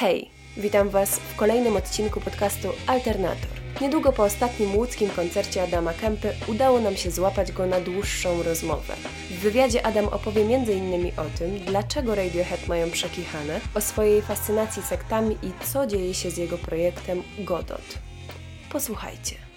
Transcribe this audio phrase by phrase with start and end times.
[0.00, 3.50] Hej, witam Was w kolejnym odcinku podcastu Alternator.
[3.80, 8.94] Niedługo po ostatnim łódzkim koncercie Adama Kempy udało nam się złapać go na dłuższą rozmowę.
[9.30, 11.12] W wywiadzie Adam opowie m.in.
[11.16, 16.36] o tym, dlaczego Radiohead mają przekichane, o swojej fascynacji sektami i co dzieje się z
[16.36, 17.98] jego projektem Godot.
[18.72, 19.49] Posłuchajcie.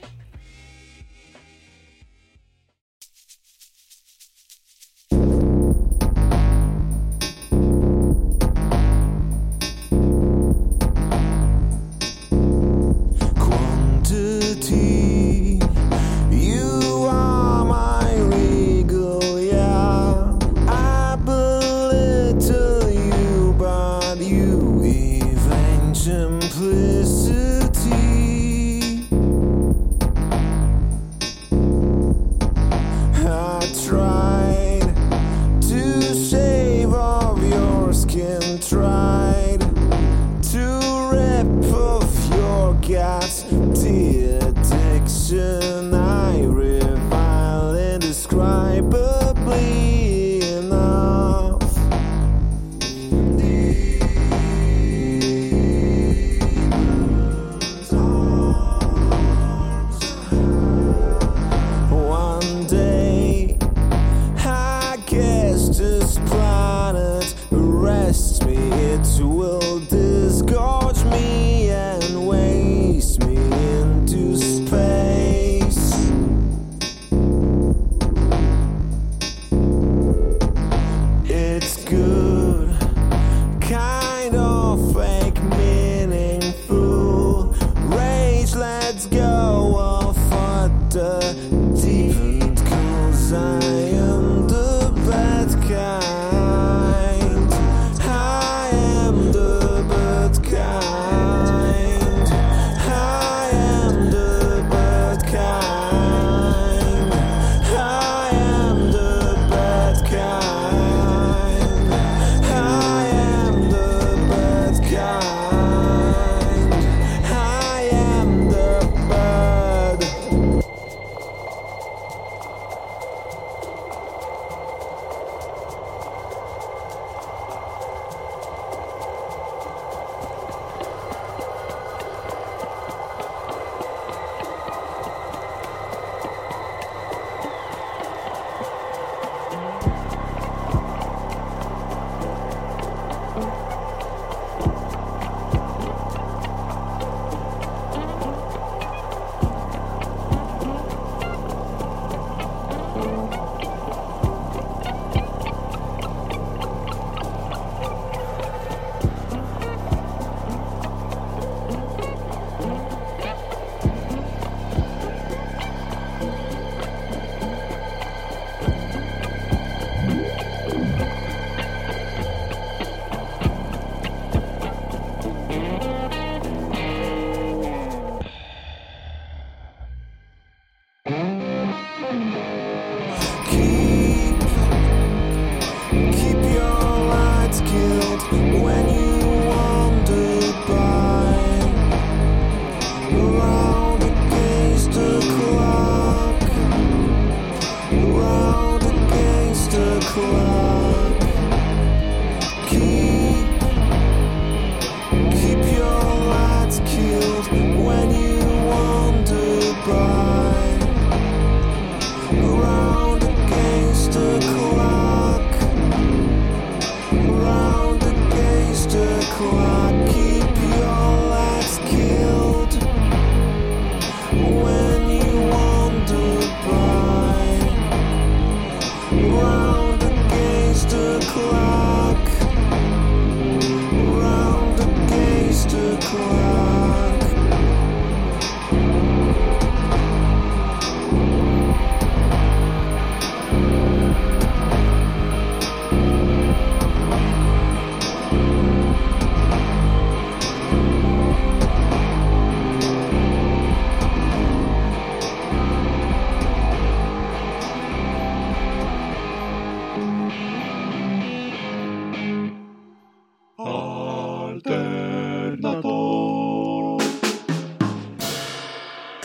[200.13, 200.72] cry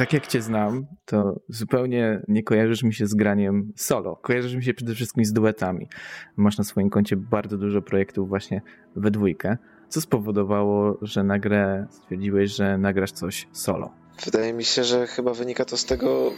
[0.08, 4.16] tak jak cię znam, to zupełnie nie kojarzysz mi się z graniem solo.
[4.16, 5.88] Kojarzysz mi się przede wszystkim z duetami.
[6.36, 8.62] Masz na swoim koncie bardzo dużo projektów właśnie
[8.96, 9.56] we dwójkę.
[9.88, 13.90] Co spowodowało, że nagle stwierdziłeś, że nagrasz coś solo?
[14.24, 16.32] Wydaje mi się, że chyba wynika to z tego,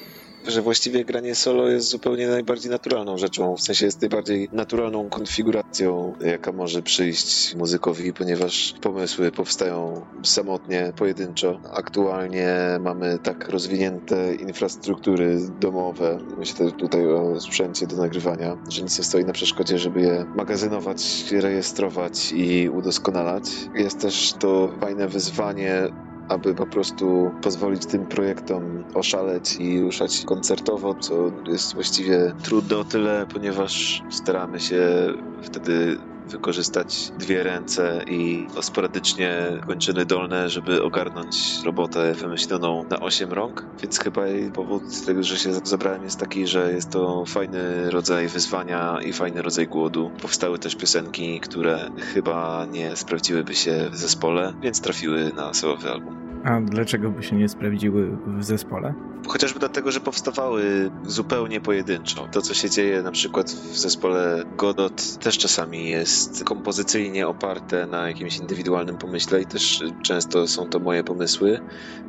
[0.47, 6.13] że właściwie granie solo jest zupełnie najbardziej naturalną rzeczą, w sensie jest najbardziej naturalną konfiguracją,
[6.21, 11.61] jaka może przyjść muzykowi, ponieważ pomysły powstają samotnie, pojedynczo.
[11.73, 19.05] Aktualnie mamy tak rozwinięte infrastruktury domowe, myślę tutaj o sprzęcie do nagrywania, że nic nie
[19.05, 23.45] stoi na przeszkodzie, żeby je magazynować, rejestrować i udoskonalać.
[23.75, 25.89] Jest też to fajne wyzwanie
[26.31, 32.85] aby po prostu pozwolić tym projektom oszaleć i ruszać koncertowo, co jest właściwie trudne o
[32.85, 35.09] tyle, ponieważ staramy się
[35.43, 43.69] wtedy wykorzystać dwie ręce i sporadycznie kończyny dolne, żeby ogarnąć robotę wymyśloną na osiem rąk.
[43.83, 44.23] Więc chyba
[44.55, 49.43] powód tego, że się zabrałem jest taki, że jest to fajny rodzaj wyzwania i fajny
[49.43, 50.11] rodzaj głodu.
[50.23, 56.30] Powstały też piosenki, które chyba nie sprawdziłyby się w zespole, więc trafiły na solowy album.
[56.45, 58.95] A dlaczego by się nie sprawdziły w zespole?
[59.29, 62.29] Chociażby dlatego, że powstawały zupełnie pojedynczo.
[62.33, 68.09] To, co się dzieje na przykład w zespole Godot, też czasami jest kompozycyjnie oparte na
[68.09, 71.61] jakimś indywidualnym pomyśle i też często są to moje pomysły.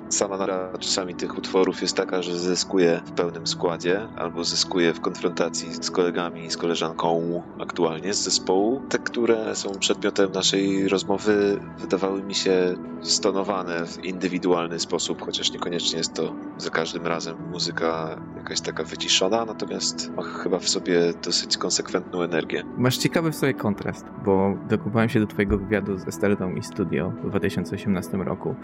[0.10, 5.01] Sama nara czasami tych utworów jest taka, że zyskuje w pełnym składzie albo zyskuje w
[5.01, 8.81] konfrontacji z kolegami, z koleżanką aktualnie z zespołu.
[8.89, 15.98] Te, które są przedmiotem naszej rozmowy, wydawały mi się stonowane w indywidualny sposób, chociaż niekoniecznie
[15.98, 21.58] jest to za każdym razem muzyka jakaś taka wyciszona, natomiast ma chyba w sobie dosyć
[21.58, 22.64] konsekwentną energię.
[22.78, 27.14] Masz ciekawy w sobie kontrast, bo dokupałem się do twojego wywiadu ze Stardom i Studio
[27.24, 28.56] w 2018 roku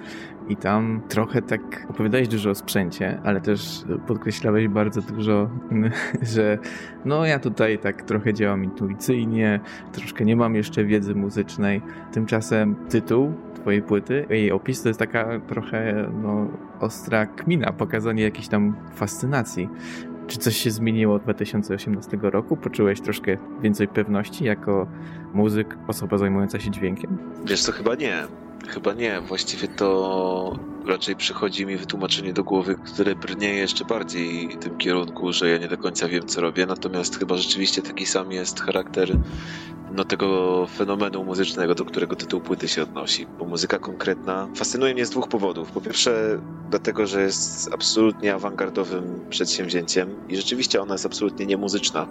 [0.49, 5.49] i tam trochę tak opowiadałeś dużo o sprzęcie, ale też podkreślałeś bardzo dużo,
[6.33, 6.57] że
[7.05, 9.59] no ja tutaj tak trochę działam intuicyjnie,
[9.91, 11.81] troszkę nie mam jeszcze wiedzy muzycznej.
[12.11, 13.33] Tymczasem tytuł
[13.67, 16.47] twojej płyty, jej opis to jest taka trochę no,
[16.79, 19.69] ostra kmina, pokazanie jakiejś tam fascynacji.
[20.27, 22.57] Czy coś się zmieniło od 2018 roku?
[22.57, 24.87] Poczułeś troszkę więcej pewności jako
[25.33, 27.17] muzyk, osoba zajmująca się dźwiękiem?
[27.45, 28.23] Wiesz co, chyba nie.
[28.67, 29.21] Chyba nie.
[29.21, 35.33] Właściwie to raczej przychodzi mi wytłumaczenie do głowy, które brnie jeszcze bardziej w tym kierunku,
[35.33, 36.65] że ja nie do końca wiem, co robię.
[36.65, 39.17] Natomiast chyba rzeczywiście taki sam jest charakter
[39.91, 43.25] no, tego fenomenu muzycznego, do którego tytuł płyty się odnosi.
[43.39, 45.71] Bo muzyka konkretna fascynuje mnie z dwóch powodów.
[45.71, 46.39] Po pierwsze,
[46.69, 52.07] dlatego, że jest absolutnie awangardowym przedsięwzięciem i rzeczywiście ona jest absolutnie niemuzyczna.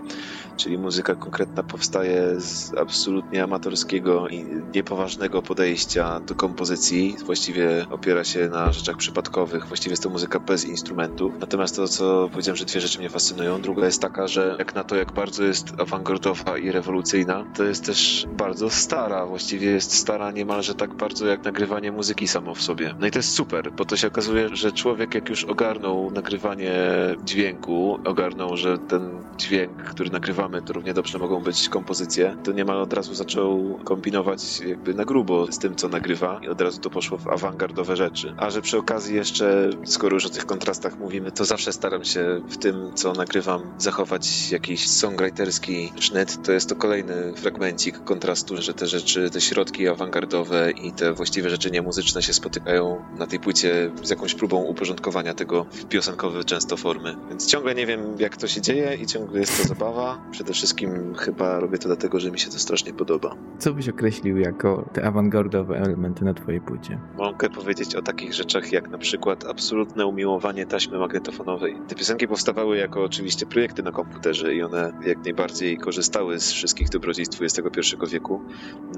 [0.57, 7.17] Czyli muzyka konkretna powstaje z absolutnie amatorskiego i niepoważnego podejścia do kompozycji.
[7.25, 9.67] Właściwie opiera się na rzeczach przypadkowych.
[9.67, 11.35] Właściwie jest to muzyka bez instrumentów.
[11.41, 13.61] Natomiast to, co powiedziałem, że dwie rzeczy mnie fascynują.
[13.61, 17.87] Druga jest taka, że jak na to, jak bardzo jest awangardowa i rewolucyjna, to jest
[17.87, 19.27] też bardzo stara.
[19.27, 22.95] Właściwie jest stara niemalże tak bardzo jak nagrywanie muzyki samo w sobie.
[23.01, 26.73] No i to jest super, bo to się okazuje, że człowiek jak już ogarnął nagrywanie
[27.25, 32.83] dźwięku, ogarnął, że ten dźwięk, który nagrywamy, to równie dobrze mogą być kompozycje, to niemal
[32.83, 36.91] od razu zaczął kombinować jakby na grubo z tym, co nagrywa i od razu to
[36.91, 38.35] poszło w awangardowe rzeczy.
[38.37, 42.41] A że przy okazji jeszcze, skoro już o tych kontrastach mówimy, to zawsze staram się
[42.49, 46.43] w tym, co nagrywam, zachować jakiś songwriterski sznyt.
[46.43, 51.51] To jest to kolejny fragmencik kontrastu, że te rzeczy, te środki awangardowe i te właściwe
[51.51, 56.77] rzeczy niemuzyczne się spotykają na tej płycie z jakąś próbą uporządkowania tego w piosenkowe często
[56.77, 57.17] formy.
[57.29, 60.23] Więc ciągle nie wiem, jak to się dzieje i ciągle jest to zabawa.
[60.31, 63.35] Przede wszystkim chyba robię to dlatego, że mi się to strasznie podoba.
[63.59, 67.01] Co byś określił jako te awangardowe elementy na twojej płycie?
[67.17, 71.77] Mogę powiedzieć o takich rzeczach jak na przykład absolutne umiłowanie taśmy magnetofonowej.
[71.89, 76.89] Te piosenki powstawały jako oczywiście projekty na komputerze i one jak najbardziej korzystały z wszystkich
[76.89, 78.41] dobrodziejstw XXI wieku.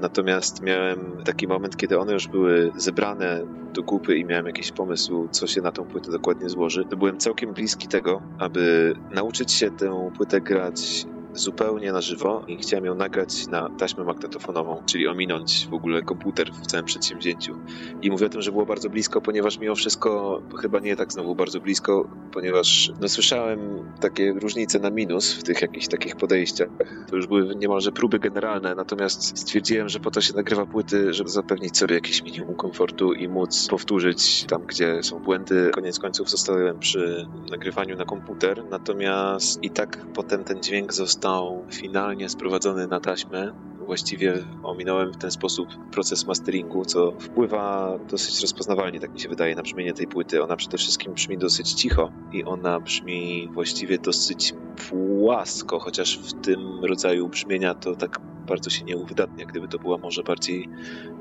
[0.01, 5.27] Natomiast miałem taki moment, kiedy one już były zebrane do kupy i miałem jakiś pomysł,
[5.31, 6.85] co się na tą płytę dokładnie złoży.
[6.89, 12.57] To byłem całkiem bliski tego, aby nauczyć się tę płytę grać zupełnie na żywo i
[12.57, 17.55] chciałem ją nagrać na taśmę magnetofonową, czyli ominąć w ogóle komputer w całym przedsięwzięciu.
[18.01, 21.35] I mówię o tym, że było bardzo blisko, ponieważ mimo wszystko chyba nie tak znowu
[21.35, 23.59] bardzo blisko, ponieważ no, słyszałem
[23.99, 26.69] takie różnice na minus w tych jakichś takich podejściach.
[27.09, 31.29] To już były niemalże próby generalne, natomiast stwierdziłem, że po to się nagrywa płyty, żeby
[31.29, 35.71] zapewnić sobie jakieś minimum komfortu i móc powtórzyć tam, gdzie są błędy.
[35.73, 41.65] Koniec końców zostałem przy nagrywaniu na komputer, natomiast i tak potem ten dźwięk został został
[41.71, 43.51] finalnie sprowadzony na taśmę
[43.85, 44.33] właściwie
[44.63, 49.61] ominąłem w ten sposób proces masteringu, co wpływa dosyć rozpoznawalnie, tak mi się wydaje, na
[49.61, 50.43] brzmienie tej płyty.
[50.43, 54.53] Ona przede wszystkim brzmi dosyć cicho i ona brzmi właściwie dosyć
[54.89, 59.45] płasko, chociaż w tym rodzaju brzmienia to tak bardzo się nie uwydatnia.
[59.45, 60.69] Gdyby to była może bardziej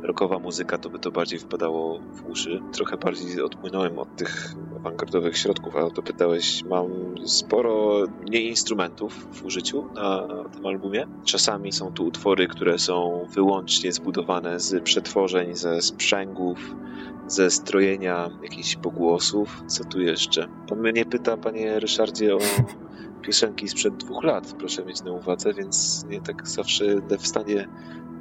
[0.03, 2.61] rockowa muzyka, to by to bardziej wpadało w uszy.
[2.73, 6.65] Trochę bardziej odpłynąłem od tych awangardowych środków, a o to pytałeś.
[6.65, 6.89] Mam
[7.27, 11.07] sporo nie instrumentów w użyciu na tym albumie.
[11.25, 16.77] Czasami są tu utwory, które są wyłącznie zbudowane z przetworzeń, ze sprzęgów,
[17.27, 19.63] ze strojenia jakichś pogłosów.
[19.67, 20.49] Co tu jeszcze?
[20.69, 22.39] Pan mnie pyta, panie Ryszardzie, o
[23.23, 27.69] piosenki sprzed dwóch lat, proszę mieć na uwadze, więc nie tak zawsze będę w stanie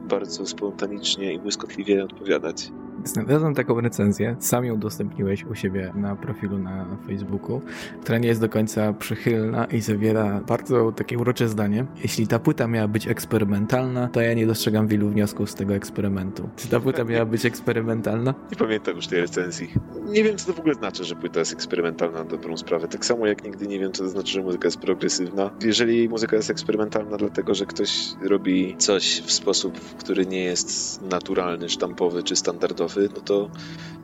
[0.09, 2.71] bardzo spontanicznie i błyskotliwie odpowiadać.
[3.03, 7.61] Znalazłem taką recenzję, sam ją udostępniłeś u siebie na profilu na Facebooku,
[8.01, 11.85] która nie jest do końca przychylna i zawiera bardzo takie urocze zdanie.
[12.03, 16.49] Jeśli ta płyta miała być eksperymentalna, to ja nie dostrzegam wielu wniosków z tego eksperymentu.
[16.55, 18.33] Czy ta płyta miała być eksperymentalna?
[18.51, 19.73] Nie pamiętam już tej recenzji.
[20.05, 22.87] Nie wiem, co to w ogóle znaczy, że płyta jest eksperymentalna na dobrą sprawę.
[22.87, 25.51] Tak samo jak nigdy nie wiem, co to znaczy, że muzyka jest progresywna.
[25.65, 31.69] Jeżeli muzyka jest eksperymentalna dlatego, że ktoś robi coś w sposób, który nie jest naturalny,
[31.69, 33.49] sztampowy czy standardowy, no to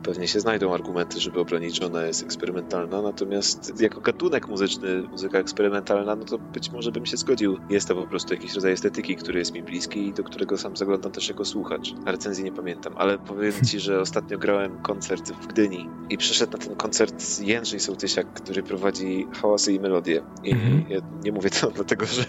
[0.04, 5.38] pewnie się znajdą argumenty, żeby obronić, że ona jest eksperymentalna, natomiast jako gatunek muzyczny, muzyka
[5.38, 7.58] eksperymentalna, no to być może bym się zgodził.
[7.70, 10.76] Jest to po prostu jakiś rodzaj estetyki, który jest mi bliski i do którego sam
[10.76, 11.94] zaglądam też jako słuchacz.
[12.06, 16.52] A recenzji nie pamiętam, ale powiem ci, że ostatnio grałem koncert w Gdyni i przyszedł
[16.52, 20.22] na ten koncert Jędrzej Sołtysiak, który prowadzi hałasy i melodie.
[20.44, 20.90] I mm -hmm.
[20.90, 22.24] ja nie mówię to dlatego, że,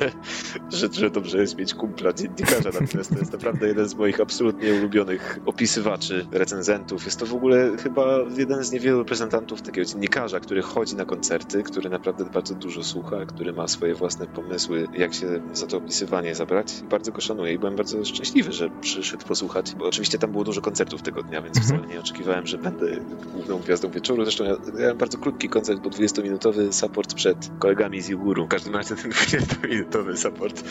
[0.70, 4.74] że, że dobrze jest mieć kumpla dziennikarza, natomiast to jest naprawdę jeden z moich absolutnie
[4.74, 7.06] ulubionych opisywaczy, recenzentów.
[7.06, 11.64] Jest to w ogóle chyba jeden z niewielu reprezentantów takiego dziennikarza, który chodzi na koncerty,
[11.64, 16.36] który naprawdę bardzo dużo słucha, który ma swoje własne pomysły, jak się za to opisywanie
[16.36, 16.74] zabrać.
[16.90, 20.62] Bardzo go szanuję i byłem bardzo szczęśliwy, że przyszedł posłuchać, bo oczywiście tam było dużo
[20.62, 21.80] koncertów tego dnia, więc mhm.
[21.80, 22.86] wcale nie oczekiwałem, że będę
[23.34, 24.24] główną gwiazdą wieczoru.
[24.24, 28.46] Zresztą ja miałem bardzo krótki koncert, bo 20-minutowy support przed kolegami z Juguru.
[28.46, 30.64] W każdym razie ten 20-minutowy support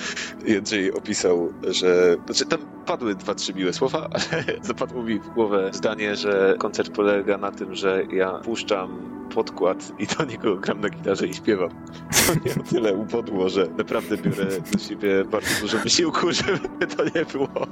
[0.47, 2.17] Jędrzej opisał, że...
[2.27, 6.93] Znaczy tam padły dwa, trzy miłe słowa, ale zapadło mi w głowę zdanie, że koncert
[6.93, 11.71] polega na tym, że ja puszczam podkład i do niego gram na gitarze i śpiewam.
[12.27, 17.05] To nie o tyle upodło, że naprawdę biorę do siebie bardzo dużo wysiłku, żeby to
[17.05, 17.67] nie było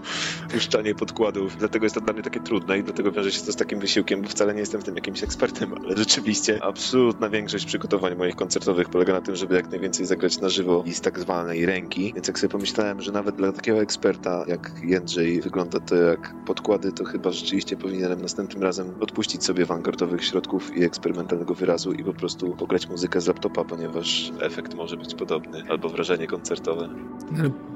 [0.53, 1.57] puszczanie podkładów.
[1.57, 4.23] Dlatego jest to dla mnie takie trudne i dlatego wiąże się to z takim wysiłkiem,
[4.23, 8.89] bo wcale nie jestem w tym jakimś ekspertem, ale rzeczywiście absolutna większość przygotowań moich koncertowych
[8.89, 12.13] polega na tym, żeby jak najwięcej zagrać na żywo i z tak zwanej ręki.
[12.15, 16.93] Więc jak sobie pomyślałem, że nawet dla takiego eksperta jak Jędrzej wygląda to jak podkłady,
[16.93, 22.13] to chyba rzeczywiście powinienem następnym razem odpuścić sobie awangardowych środków i eksperymentalnego wyrazu i po
[22.13, 26.89] prostu pograć muzykę z laptopa, ponieważ efekt może być podobny, albo wrażenie koncertowe.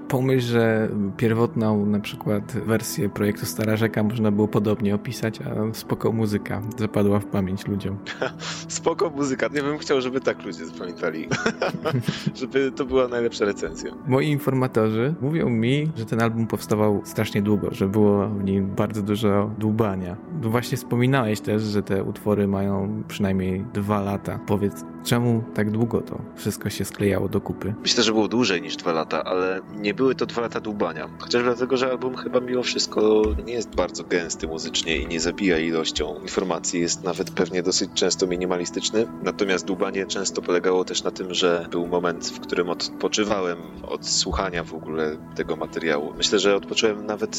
[0.08, 6.12] Pomyśl, że pierwotną na przykład wersję projektu Stara Rzeka można było podobnie opisać, a spoko
[6.12, 7.98] muzyka zapadła w pamięć ludziom.
[8.68, 9.48] spoko muzyka.
[9.54, 11.28] Nie bym chciał, żeby tak ludzie zapamiętali.
[12.40, 13.92] żeby to była najlepsza recenzja.
[14.06, 19.02] Moi informatorzy mówią mi, że ten album powstawał strasznie długo, że było w nim bardzo
[19.02, 20.16] dużo dłubania.
[20.42, 24.40] No właśnie wspominałeś też, że te utwory mają przynajmniej dwa lata.
[24.46, 27.74] Powiedz, czemu tak długo to wszystko się sklejało do kupy?
[27.82, 31.08] Myślę, że było dłużej niż dwa lata, ale nie były to dwa lata dłubania.
[31.18, 35.58] Chociaż dlatego, że album chyba mimo wszystko nie jest bardzo gęsty muzycznie i nie zabija
[35.58, 36.80] ilością informacji.
[36.80, 39.06] Jest nawet pewnie dosyć często minimalistyczny.
[39.22, 44.64] Natomiast dłubanie często polegało też na tym, że był moment, w którym odpoczywałem od słuchania
[44.64, 46.12] w ogóle tego materiału.
[46.16, 47.36] Myślę, że odpocząłem nawet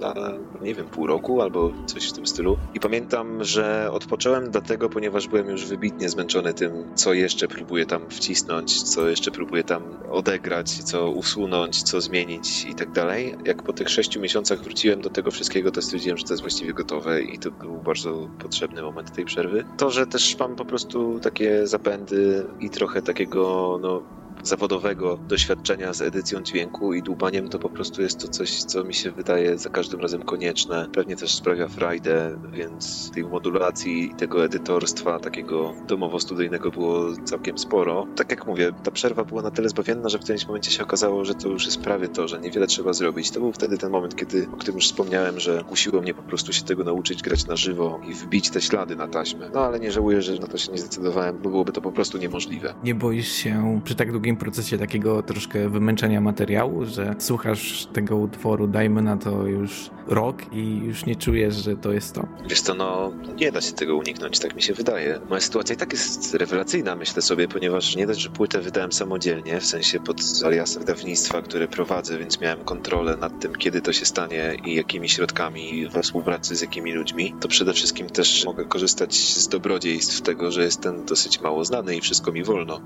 [0.00, 0.14] na,
[0.62, 2.56] nie wiem, pół roku albo coś w tym stylu.
[2.74, 8.02] I pamiętam, że odpocząłem dlatego, ponieważ byłem już wybitnie zmęczony tym, co jeszcze próbuję tam
[8.10, 13.34] wcisnąć, co jeszcze próbuję tam odegrać, co usunąć, co zmienić i tak dalej.
[13.44, 16.74] Jak po tych sześciu miesiącach wróciłem do tego wszystkiego, to stwierdziłem, że to jest właściwie
[16.74, 19.64] gotowe i to był bardzo potrzebny moment tej przerwy.
[19.76, 24.02] To, że też mam po prostu takie zapędy i trochę takiego, no,
[24.42, 28.94] zawodowego doświadczenia z edycją dźwięku i dłubaniem, to po prostu jest to coś, co mi
[28.94, 30.88] się wydaje za każdym razem konieczne.
[30.94, 38.06] Pewnie też sprawia frajdę, więc tej modulacji i tego edytorstwa takiego domowo-studyjnego było całkiem sporo.
[38.16, 41.24] Tak jak mówię, ta przerwa była na tyle zbawienna, że w którymś momencie się okazało,
[41.24, 43.30] że to już jest prawie to, że niewiele trzeba zrobić.
[43.30, 46.52] To był wtedy ten moment, kiedy, o którym już wspomniałem, że kusiło mnie po prostu
[46.52, 49.50] się tego nauczyć, grać na żywo i wbić te ślady na taśmę.
[49.54, 52.18] No ale nie żałuję, że na to się nie zdecydowałem, bo byłoby to po prostu
[52.18, 52.74] niemożliwe.
[52.84, 58.16] Nie boisz się przy tak długim drugim procesie takiego troszkę wymęczenia materiału, że słuchasz tego
[58.16, 62.26] utworu, dajmy na to już rok i już nie czujesz, że to jest to?
[62.48, 65.20] Wiesz co, no nie da się tego uniknąć, tak mi się wydaje.
[65.28, 69.60] Moja sytuacja i tak jest rewelacyjna, myślę sobie, ponieważ nie dość, że płytę wydałem samodzielnie,
[69.60, 74.06] w sensie pod aliasem wydawnictwa, które prowadzę, więc miałem kontrolę nad tym, kiedy to się
[74.06, 79.14] stanie i jakimi środkami we współpracy z jakimi ludźmi, to przede wszystkim też mogę korzystać
[79.14, 82.80] z dobrodziejstw tego, że jestem dosyć mało znany i wszystko mi wolno.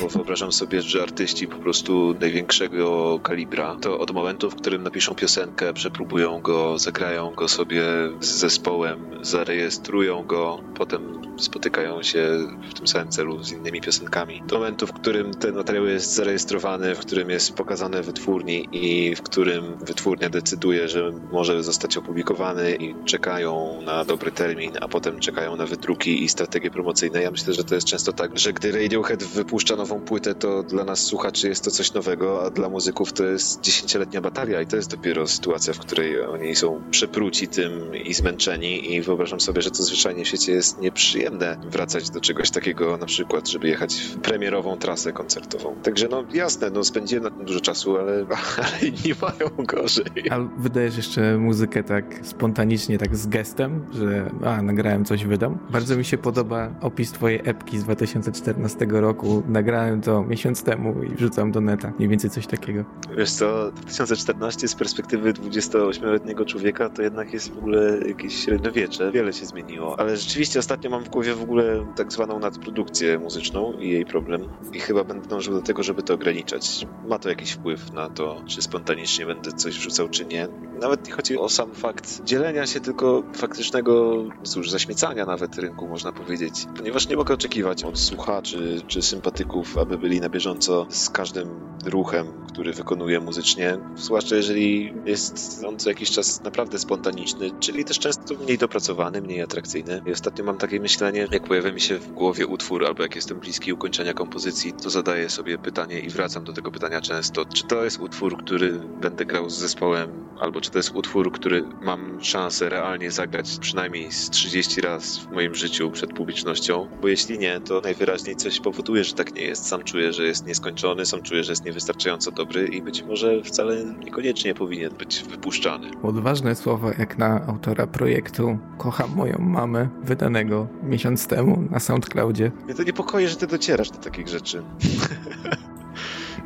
[0.00, 5.14] Bo wyobrażam sobie, że artyści po prostu największego kalibra, to od momentu, w którym napiszą
[5.14, 7.82] piosenkę, przepróbują go, zagrają go sobie
[8.20, 12.28] z zespołem, zarejestrują go, potem spotykają się
[12.70, 14.42] w tym samym celu z innymi piosenkami.
[14.46, 19.22] Do momentu, w którym ten materiał jest zarejestrowany, w którym jest pokazany wytwórni i w
[19.22, 25.56] którym wytwórnia decyduje, że może zostać opublikowany i czekają na dobry termin, a potem czekają
[25.56, 27.22] na wydruki i strategie promocyjne.
[27.22, 30.84] Ja myślę, że to jest często tak, że gdy Radiohead wypuszcza nową płytę, to dla
[30.84, 34.76] nas słuchaczy jest to coś nowego, a dla muzyków to jest dziesięcioletnia batalia i to
[34.76, 39.70] jest dopiero sytuacja, w której oni są przepruci tym i zmęczeni i wyobrażam sobie, że
[39.70, 44.20] to zwyczajnie w świecie jest nieprzyjemne wracać do czegoś takiego, na przykład, żeby jechać w
[44.20, 45.74] premierową trasę koncertową.
[45.82, 48.12] Także no jasne, no spędziłem na tym dużo czasu, ale,
[48.56, 48.92] ale
[49.22, 50.30] mają gorzej.
[50.30, 55.58] A wydajesz jeszcze muzykę tak spontanicznie, tak z gestem, że a, nagrałem coś, wydam.
[55.70, 59.42] Bardzo mi się podoba opis twojej epki z 2014 roku.
[59.48, 61.92] Nagrałem to miesiąc temu i wrzucam do neta.
[61.98, 62.84] Mniej więcej coś takiego.
[63.16, 69.12] Wiesz co, 2014 z perspektywy 28-letniego człowieka to jednak jest w ogóle jakieś średniowiecze.
[69.12, 70.00] Wiele się zmieniło.
[70.00, 74.48] Ale rzeczywiście ostatnio mam w głowie w ogóle tak zwaną nadprodukcję muzyczną i jej problem.
[74.72, 76.86] I chyba będę dążył do tego, żeby to ograniczać.
[77.08, 80.48] Ma to jakiś wpływ na to, czy spontanicznie będę coś wrzucał, czy nie.
[80.80, 86.12] Nawet nie chodzi o sam fakt dzielenia się, tylko faktycznego, cóż, zaśmiecania nawet rynku, można
[86.12, 86.66] powiedzieć.
[86.76, 91.48] Ponieważ nie mogę oczekiwać od słuchaczy czy sympatyków, aby byli na bieżąco z każdym
[91.84, 93.78] ruchem, który wykonuje muzycznie.
[93.96, 99.42] Zwłaszcza jeżeli jest on co jakiś czas naprawdę spontaniczny, czyli też często mniej dopracowany, mniej
[99.42, 100.02] atrakcyjny.
[100.06, 103.40] I ostatnio mam takie myślenie, jak pojawia mi się w głowie utwór, albo jak jestem
[103.40, 107.84] bliski ukończenia kompozycji, to zadaję sobie pytanie i wracam do tego pytania często, czy to
[107.84, 112.68] jest utwór, który będę grał z zespołem, albo czy to jest utwór, który mam szansę
[112.68, 117.80] realnie zagrać przynajmniej z 30 raz w moim życiu przed publicznością, bo jeśli nie, to
[117.80, 119.66] najwyraźniej coś powoduje, że tak nie jest.
[119.66, 123.84] Sam czuję, że jest nieskończony, sam czuję, że jest niewystarczająco dobry i być może wcale
[123.84, 125.90] niekoniecznie powinien być wypuszczany.
[126.02, 132.52] Odważne słowa jak na autora projektu Kocham moją mamę, wydanego miesiąc temu na SoundCloudzie.
[132.64, 134.62] Mnie to niepokoi, że ty docierasz do takich rzeczy.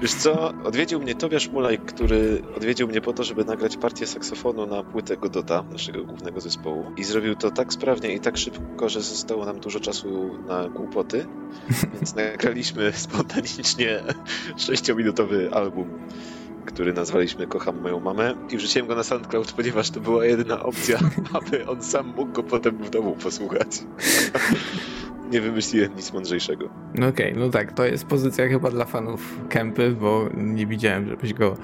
[0.01, 4.67] Wiesz co, odwiedził mnie Tobiasz Mulaj, który odwiedził mnie po to, żeby nagrać partię saksofonu
[4.67, 6.85] na płytę Godota, naszego głównego zespołu.
[6.97, 11.27] I zrobił to tak sprawnie i tak szybko, że zostało nam dużo czasu na głupoty.
[11.95, 14.03] Więc nagraliśmy spontanicznie
[14.57, 15.89] sześciominutowy album
[16.67, 20.99] który nazwaliśmy Kocham moją mamę i wrzuciłem go na SoundCloud, ponieważ to była jedyna opcja,
[21.39, 23.69] aby on sam mógł go potem w domu posłuchać
[25.31, 26.69] nie wymyśliłem nic mądrzejszego.
[26.95, 31.09] No okej, okay, no tak, to jest pozycja chyba dla fanów Kempy, bo nie widziałem,
[31.09, 31.57] żebyś go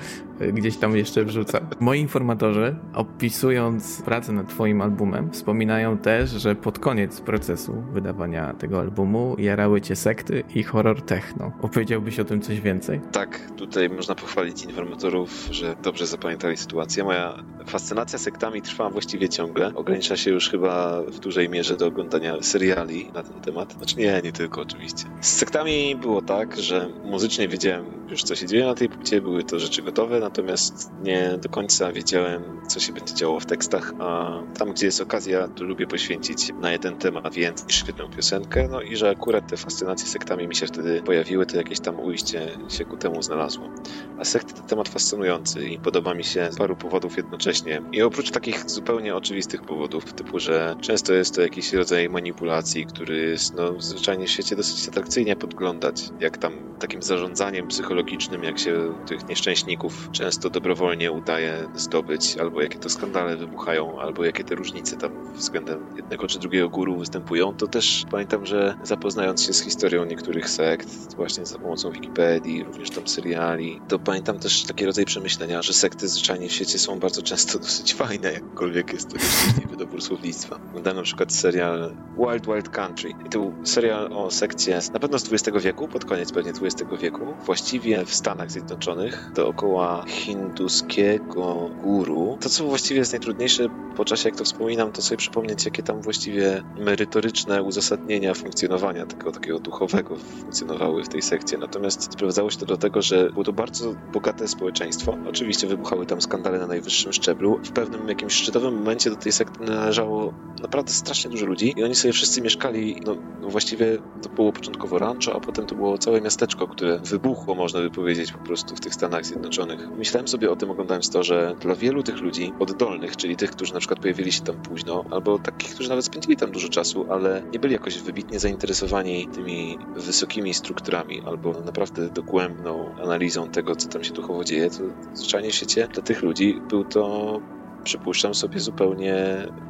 [0.52, 1.60] gdzieś tam jeszcze wrzucał.
[1.80, 8.80] Moi informatorzy, opisując pracę nad twoim albumem, wspominają też, że pod koniec procesu wydawania tego
[8.80, 11.52] albumu jarały cię sekty i horror techno.
[11.62, 13.00] Opowiedziałbyś o tym coś więcej?
[13.12, 17.04] Tak, tutaj można pochwalić informatorów, że dobrze zapamiętali sytuację.
[17.04, 19.74] Moja fascynacja sektami trwa właściwie ciągle.
[19.74, 23.72] Ogranicza się już chyba w dużej mierze do oglądania seriali na ten temat.
[23.72, 25.04] Znaczy nie, nie tylko oczywiście.
[25.20, 29.44] Z sektami było tak, że muzycznie wiedziałem już co się dzieje na tej płycie, były
[29.44, 34.40] to rzeczy gotowe, natomiast nie do końca wiedziałem co się będzie działo w tekstach, a
[34.58, 38.96] tam gdzie jest okazja, to lubię poświęcić na jeden temat niż świetną piosenkę, no i
[38.96, 42.96] że akurat te fascynacje sektami mi się wtedy pojawiły, to jakieś tam ujście się ku
[42.96, 43.70] temu znalazło.
[44.18, 47.82] A sekty to temat fascynujący i podoba mi się z paru powodów jednocześnie.
[47.92, 53.16] I oprócz takich zupełnie oczywistych powodów, typu, że często jest to jakiś rodzaj manipulacji, który
[53.16, 58.94] jest no, zwyczajnie w świecie dosyć atrakcyjnie podglądać, jak tam takim zarządzaniem psychologicznym, jak się
[59.06, 64.96] tych nieszczęśników często dobrowolnie udaje zdobyć, albo jakie to skandale wybuchają, albo jakie te różnice
[64.96, 70.04] tam względem jednego czy drugiego guru występują, to też pamiętam, że zapoznając się z historią
[70.04, 75.62] niektórych sekt, właśnie za pomocą Wikipedii, również tam seriali, to pamiętam też taki rodzaj przemyślenia,
[75.62, 80.02] że sekty zwyczajnie w świecie są bardzo często dosyć fajne, jakkolwiek jest to nieszczęśliwy dobór
[80.02, 80.60] słownictwa.
[80.68, 85.18] Oglądałem na przykład serial Wild Wild Country i to był serial o sekcie na pewno
[85.18, 87.34] z XX wieku, pod koniec pewnie XX wieku.
[87.44, 92.38] Właściwie w Stanach Zjednoczonych dookoła hinduskiego guru.
[92.40, 96.02] To, co właściwie jest najtrudniejsze po czasie, jak to wspominam, to sobie przypomnieć, jakie tam
[96.02, 101.58] właściwie merytoryczne uzasadnienia funkcjonowania tego takiego duchowego funkcjonowały w tej sekcji.
[101.58, 105.16] Natomiast sprowadzało się to do tego, że było to bardzo bogate społeczeństwo.
[105.28, 107.60] Oczywiście wybuchały tam skandale na najwyższym szczeblu.
[107.64, 111.94] W pewnym jakimś szczytowym momencie do tej sekty należało naprawdę strasznie dużo ludzi i oni
[111.94, 116.20] sobie wszyscy mieszkali, no, no właściwie to było początkowo rancho, a potem to było całe
[116.20, 119.88] miasteczko, które wybuchło, można by powiedzieć, po prostu w tych Stanach Zjednoczonych.
[119.94, 123.72] Myślałem sobie o tym oglądając to, że dla wielu tych ludzi oddolnych, czyli tych, którzy
[123.74, 127.44] na przykład pojawili się tam późno, albo takich, którzy nawet spędzili tam dużo czasu, ale
[127.52, 134.04] nie byli jakoś wybitnie zainteresowani tymi wysokimi strukturami, albo naprawdę dogłębną analizą tego, co tam
[134.04, 137.40] się duchowo dzieje, to zwyczajnie w świecie dla tych ludzi był to
[137.84, 139.14] przypuszczam sobie zupełnie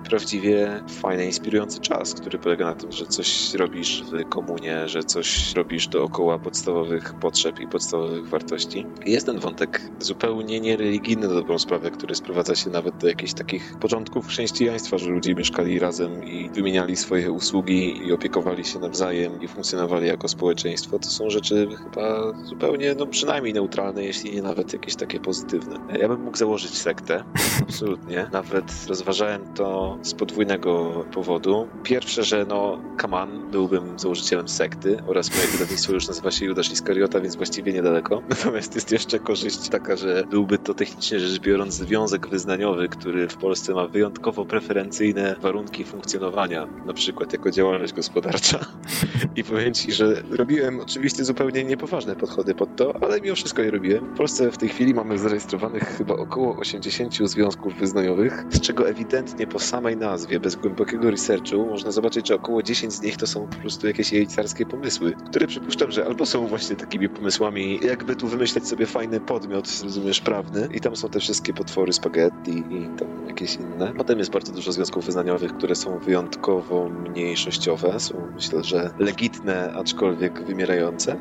[0.09, 5.55] prawdziwie fajny, inspirujący czas, który polega na tym, że coś robisz w komunie, że coś
[5.55, 8.87] robisz dookoła podstawowych potrzeb i podstawowych wartości.
[9.07, 13.77] Jest ten wątek zupełnie niereligijny na dobrą sprawę, który sprowadza się nawet do jakichś takich
[13.81, 19.49] początków chrześcijaństwa, że ludzie mieszkali razem i wymieniali swoje usługi i opiekowali się nawzajem i
[19.49, 20.99] funkcjonowali jako społeczeństwo.
[20.99, 25.77] To są rzeczy chyba zupełnie, no przynajmniej neutralne, jeśli nie nawet jakieś takie pozytywne.
[26.01, 27.25] Ja bym mógł założyć sektę,
[27.69, 28.02] absolutnie
[28.33, 31.69] Nawet rozważałem to z podwójnego powodu.
[31.83, 37.21] Pierwsze, że no, Kaman byłbym założycielem sekty oraz moje wydawnictwo już nazywa się Judasz Iskariota,
[37.21, 38.23] więc właściwie niedaleko.
[38.29, 43.37] Natomiast jest jeszcze korzyść taka, że byłby to technicznie rzecz biorąc związek wyznaniowy, który w
[43.37, 48.59] Polsce ma wyjątkowo preferencyjne warunki funkcjonowania, na przykład jako działalność gospodarcza.
[49.37, 53.71] I powiem Ci, że robiłem oczywiście zupełnie niepoważne podchody pod to, ale mimo wszystko je
[53.71, 54.15] robiłem.
[54.15, 58.89] W Polsce w tej chwili mamy zarejestrowanych chyba około 80 związków wyznaniowych wyznaniowych, z czego
[58.89, 63.27] ewidentnie po samej nazwie, bez głębokiego researchu, można zobaczyć, że około 10 z nich to
[63.27, 68.17] są po prostu jakieś jejcarskie pomysły, które przypuszczam, że albo są właśnie takimi pomysłami, jakby
[68.17, 72.89] tu wymyśleć sobie fajny podmiot, rozumiesz, prawny, i tam są te wszystkie potwory spaghetti i
[72.99, 73.93] tam jakieś inne.
[73.97, 80.45] Potem jest bardzo dużo związków wyznaniowych, które są wyjątkowo mniejszościowe, są myślę, że legitne, aczkolwiek
[80.45, 81.21] wymierające.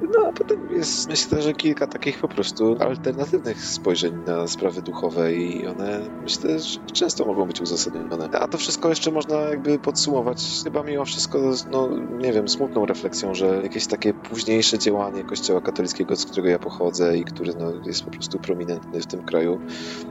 [0.00, 5.34] No a potem jest myślę, że kilka takich po prostu alternatywnych spojrzeń na sprawy duchowe
[5.34, 8.28] i one myślę, że często mogą być uzasadnione.
[8.32, 13.34] A to wszystko jeszcze można jakby podsumować chyba mimo wszystko, no nie wiem, smutną refleksją,
[13.34, 18.02] że jakieś takie późniejsze działanie Kościoła katolickiego, z którego ja pochodzę i który no, jest
[18.02, 19.60] po prostu prominentny w tym kraju,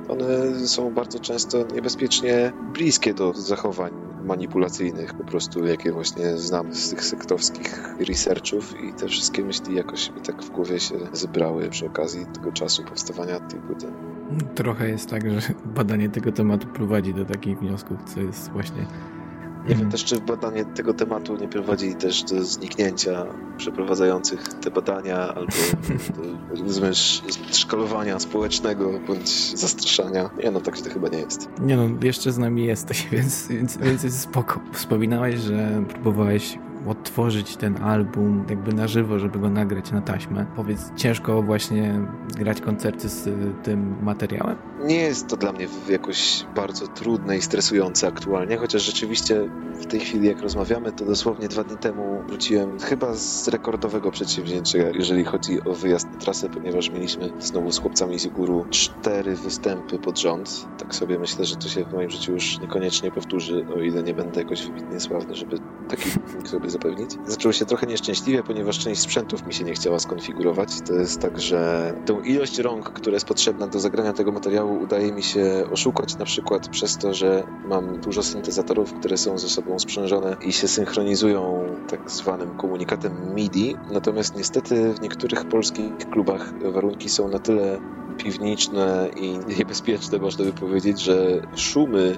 [0.07, 0.27] one
[0.67, 7.05] są bardzo często niebezpiecznie bliskie do zachowań manipulacyjnych po prostu, jakie właśnie znam z tych
[7.05, 12.25] sektowskich researchów i te wszystkie myśli jakoś mi tak w głowie się zebrały przy okazji
[12.25, 13.87] tego czasu powstawania tej płyty.
[14.55, 18.85] Trochę jest tak, że badanie tego tematu prowadzi do takich wniosków, co jest właśnie
[19.69, 23.25] nie wiem też, czy badanie tego tematu nie prowadzi też do zniknięcia
[23.57, 25.51] przeprowadzających te badania albo
[26.15, 26.93] do,
[27.51, 30.29] szkalowania społecznego bądź zastraszania.
[30.43, 31.49] Nie no, tak to chyba nie jest.
[31.61, 34.59] Nie no, jeszcze z nami jesteś, więc, więc, więc jest spoko.
[34.73, 40.45] Wspominałeś, że próbowałeś odtworzyć ten album jakby na żywo, żeby go nagrać na taśmę.
[40.55, 42.01] Powiedz, ciężko właśnie
[42.37, 43.29] grać koncerty z
[43.63, 44.55] tym materiałem?
[44.83, 49.99] Nie jest to dla mnie jakoś bardzo trudne i stresujące aktualnie, chociaż rzeczywiście w tej
[49.99, 55.61] chwili jak rozmawiamy, to dosłownie dwa dni temu wróciłem chyba z rekordowego przedsięwzięcia, jeżeli chodzi
[55.61, 60.67] o wyjazd na trasę, ponieważ mieliśmy znowu z chłopcami z Iguru cztery występy pod rząd.
[60.77, 64.13] Tak sobie myślę, że to się w moim życiu już niekoniecznie powtórzy, o ile nie
[64.13, 66.09] będę jakoś wybitnie sławny, żeby taki
[66.43, 67.11] sobie zapewnić.
[67.25, 70.81] Zaczęło się trochę nieszczęśliwie, ponieważ część sprzętów mi się nie chciała skonfigurować.
[70.87, 75.11] To jest tak, że tą ilość rąk, która jest potrzebna do zagrania tego materiału, udaje
[75.11, 79.79] mi się oszukać na przykład przez to, że mam dużo syntezatorów, które są ze sobą
[79.79, 83.75] sprzężone i się synchronizują tak zwanym komunikatem MIDI.
[83.91, 87.79] Natomiast niestety w niektórych polskich klubach warunki są na tyle
[88.17, 92.17] piwniczne i niebezpieczne, można by powiedzieć, że szumy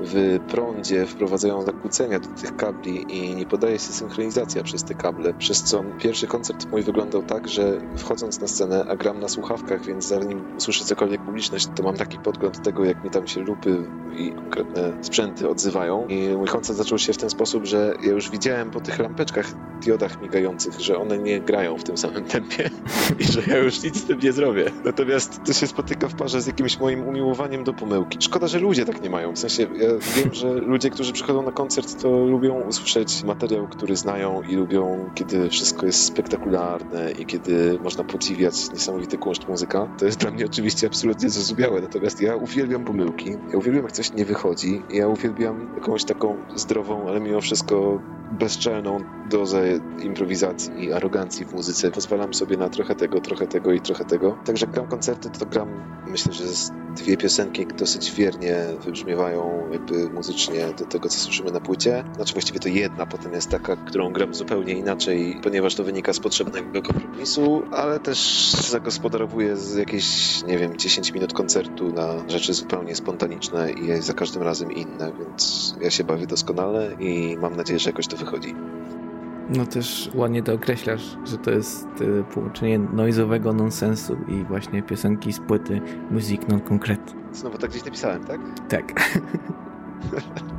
[0.00, 5.34] w prądzie wprowadzają zakłócenia do tych kabli i nie podaje się synchronizacja przez te kable,
[5.34, 9.84] przez co pierwszy koncert mój wyglądał tak, że wchodząc na scenę, a gram na słuchawkach,
[9.84, 13.84] więc zanim usłyszę cokolwiek publiczność, to mam taki podgląd tego, jak mi tam się lupy
[14.16, 16.06] i konkretne sprzęty odzywają.
[16.06, 19.46] I mój koncert zaczął się w ten sposób, że ja już widziałem po tych lampeczkach,
[19.80, 22.70] diodach migających, że one nie grają w tym samym tempie
[23.20, 24.70] i że ja już nic z tym nie zrobię.
[24.84, 28.18] Natomiast to się spotyka w parze z jakimś moim umiłowaniem do pomyłki.
[28.20, 29.32] Szkoda, że ludzie tak nie mają.
[29.32, 33.96] W sensie, ja Wiem, że ludzie, którzy przychodzą na koncert, to lubią usłyszeć materiał, który
[33.96, 39.88] znają i lubią, kiedy wszystko jest spektakularne i kiedy można podziwiać niesamowity kunszt muzyka.
[39.98, 44.12] To jest dla mnie oczywiście absolutnie zrozumiałe, natomiast ja uwielbiam pomyłki, ja uwielbiam jak coś
[44.12, 51.46] nie wychodzi, ja uwielbiam jakąś taką zdrową, ale mimo wszystko bezczelną dozę improwizacji i arogancji
[51.46, 51.90] w muzyce.
[51.90, 54.38] Pozwalam sobie na trochę tego, trochę tego i trochę tego.
[54.44, 55.68] Także gram koncerty, to gram
[56.06, 61.60] myślę, że z dwie piosenki dosyć wiernie wybrzmiewają jakby muzycznie do tego, co słyszymy na
[61.60, 62.04] płycie.
[62.14, 66.20] Znaczy właściwie to jedna potem jest taka, którą gram zupełnie inaczej, ponieważ to wynika z
[66.20, 72.96] potrzebnego kompromisu, ale też zagospodarowuję z jakieś, nie wiem, 10 minut koncertu na rzeczy zupełnie
[72.96, 77.90] spontaniczne i za każdym razem inne, więc ja się bawię doskonale i mam nadzieję, że
[77.90, 78.54] jakoś to wychodzi.
[79.56, 85.32] No też ładnie to określasz, że to jest y, połączenie noizowego nonsensu i właśnie piosenki
[85.32, 87.12] z płyty Music Non Concrete.
[87.32, 88.40] Znowu tak gdzieś napisałem, tak?
[88.68, 88.92] Tak.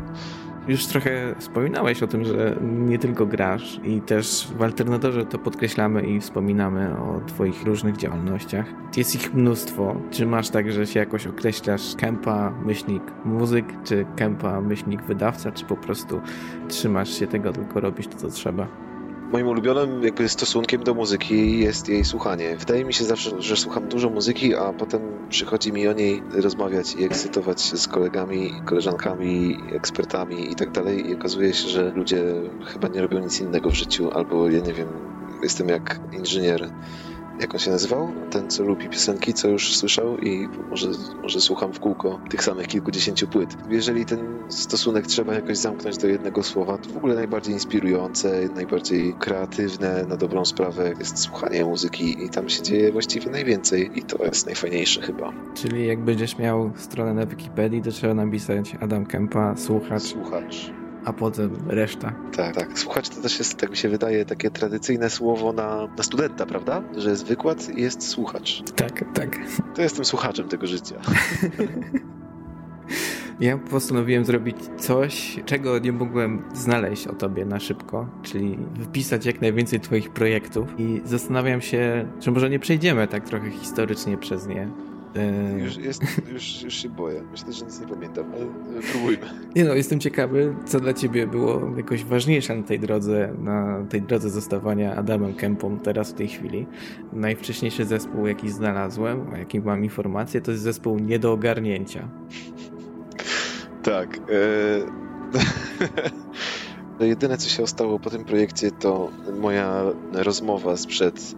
[0.67, 6.01] Już trochę wspominałeś o tym, że nie tylko grasz i też w Alternatorze to podkreślamy
[6.01, 8.65] i wspominamy o twoich różnych działalnościach.
[8.97, 9.95] Jest ich mnóstwo.
[10.11, 15.65] Czy masz tak, że się jakoś określasz kępa, myślnik muzyk, czy kępa, myślnik wydawca, czy
[15.65, 16.21] po prostu
[16.67, 18.88] trzymasz się tego, tylko robisz to, co trzeba?
[19.29, 22.57] Moim ulubionym jakby stosunkiem do muzyki jest jej słuchanie.
[22.57, 26.95] Wydaje mi się zawsze, że słucham dużo muzyki, a potem przychodzi mi o niej rozmawiać
[26.95, 31.09] i ekscytować się z kolegami, koleżankami, ekspertami i tak dalej.
[31.09, 32.23] I okazuje się, że ludzie
[32.65, 34.87] chyba nie robią nic innego w życiu, albo ja nie wiem,
[35.43, 36.69] jestem jak inżynier
[37.39, 38.11] jak on się nazywał?
[38.29, 40.87] Ten, co lubi piosenki, co już słyszał i może,
[41.21, 43.57] może słucham w kółko tych samych kilkudziesięciu płyt.
[43.69, 49.13] Jeżeli ten stosunek trzeba jakoś zamknąć do jednego słowa, to w ogóle najbardziej inspirujące, najbardziej
[49.13, 54.25] kreatywne, na dobrą sprawę jest słuchanie muzyki i tam się dzieje właściwie najwięcej i to
[54.25, 55.33] jest najfajniejsze chyba.
[55.53, 60.03] Czyli jak będziesz miał stronę na Wikipedii, to trzeba napisać Adam Kempa, słuchacz.
[60.03, 60.71] Słuchacz
[61.09, 62.13] a potem reszta.
[62.35, 62.79] Tak, tak.
[62.79, 66.83] Słuchacz to też jest, tak mi się wydaje, takie tradycyjne słowo na, na studenta, prawda?
[66.97, 68.63] Że jest wykład i jest słuchacz.
[68.75, 69.37] Tak, tak.
[69.75, 70.95] To jestem słuchaczem tego życia.
[73.39, 79.41] Ja postanowiłem zrobić coś, czego nie mogłem znaleźć o tobie na szybko, czyli wpisać jak
[79.41, 84.69] najwięcej twoich projektów i zastanawiam się, czy może nie przejdziemy tak trochę historycznie przez nie,
[85.15, 86.01] E, już, jest,
[86.33, 87.23] już, już się boję.
[87.31, 88.45] Myślę, że nic nie pamiętam, ale
[88.91, 89.25] próbujmy.
[89.55, 94.01] Nie no, jestem ciekawy, co dla ciebie było jakoś ważniejsze na tej drodze, na tej
[94.01, 96.67] drodze zostawania Adamem Kempą teraz w tej chwili.
[97.13, 102.09] Najwcześniejszy zespół, jaki znalazłem, a jaki mam informację, to jest zespół nie do ogarnięcia.
[103.83, 104.17] Tak.
[104.17, 104.19] E...
[107.05, 111.35] Jedyne, co się stało po tym projekcie, to moja rozmowa sprzed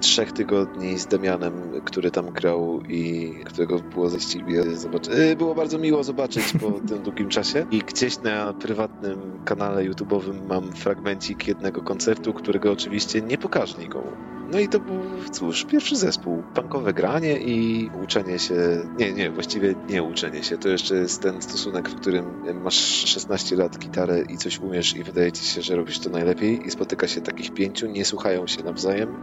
[0.00, 1.52] trzech tygodni z Damianem,
[1.84, 5.14] który tam grał i którego było właściwie zobaczyć.
[5.38, 7.66] Było bardzo miło zobaczyć po tym długim czasie.
[7.70, 14.37] I gdzieś na prywatnym kanale YouTube'owym mam fragmencik jednego koncertu, którego oczywiście nie pokażę nikomu.
[14.52, 15.00] No i to był,
[15.32, 16.42] cóż, pierwszy zespół.
[16.54, 18.54] Punkowe granie i uczenie się.
[18.98, 20.58] Nie, nie, właściwie nie uczenie się.
[20.58, 22.24] To jeszcze jest ten stosunek, w którym
[22.62, 22.74] masz
[23.08, 26.70] 16 lat, gitarę i coś umiesz i wydaje ci się, że robisz to najlepiej i
[26.70, 29.16] spotyka się takich pięciu, nie słuchają się nawzajem,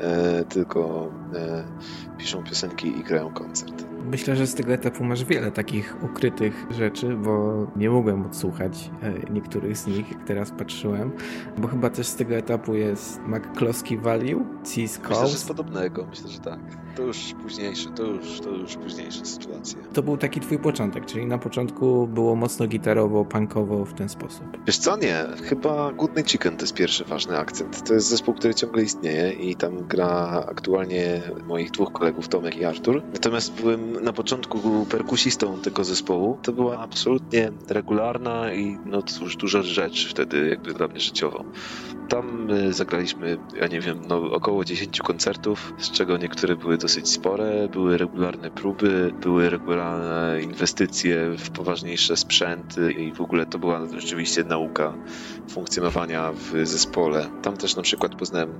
[0.00, 1.64] e, tylko e,
[2.18, 3.91] piszą piosenki i grają koncert.
[4.04, 9.32] Myślę, że z tego etapu masz wiele takich ukrytych rzeczy, bo nie mogłem odsłuchać e,
[9.32, 11.12] niektórych z nich, jak teraz patrzyłem,
[11.58, 16.30] bo chyba też z tego etapu jest McCloskey Value, Cis Myślę, że z podobnego, myślę,
[16.30, 16.60] że tak.
[16.96, 19.78] To już późniejsze, to już, to już późniejsze sytuacje.
[19.92, 24.44] To był taki twój początek, czyli na początku było mocno gitarowo, punkowo w ten sposób.
[24.66, 25.24] Wiesz co, nie.
[25.42, 27.88] Chyba Goodnight Chicken to jest pierwszy ważny akcent.
[27.88, 32.64] To jest zespół, który ciągle istnieje i tam gra aktualnie moich dwóch kolegów, Tomek i
[32.64, 33.02] Artur.
[33.12, 36.38] Natomiast byłem na początku perkusistą tego zespołu.
[36.42, 41.44] To była absolutnie regularna i no cóż, duża rzecz wtedy jakby dla mnie życiowo.
[42.08, 47.10] Tam y, zagraliśmy, ja nie wiem, no około 10 koncertów, z czego niektóre były dosyć
[47.10, 53.80] spore, były regularne próby, były regularne inwestycje w poważniejsze sprzęty i w ogóle to była
[53.98, 54.94] rzeczywiście nauka
[55.50, 57.26] funkcjonowania w zespole.
[57.42, 58.52] Tam też na przykład poznałem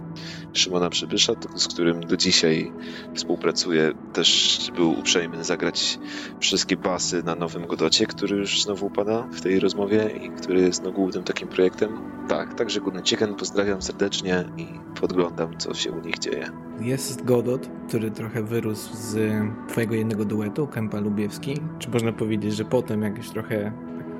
[0.53, 2.73] Szymona Przybysza, z którym do dzisiaj
[3.15, 3.93] współpracuję.
[4.13, 5.99] Też był uprzejmy zagrać
[6.41, 10.83] wszystkie basy na nowym Godocie, który już znowu upada w tej rozmowie i który jest
[10.83, 11.99] no, głównym takim projektem.
[12.29, 14.67] Tak, także Górny Chicken pozdrawiam serdecznie i
[15.01, 16.51] podglądam, co się u nich dzieje.
[16.81, 21.61] Jest Godot, który trochę wyrósł z twojego jednego duetu, Kępa Lubiewski.
[21.79, 23.73] Czy można powiedzieć, że potem jak już trochę